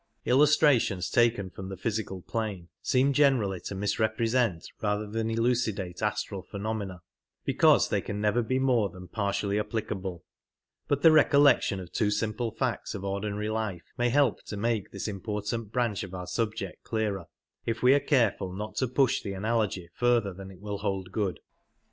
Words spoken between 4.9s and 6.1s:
than elucidate